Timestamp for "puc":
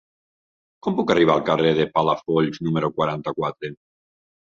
0.99-1.11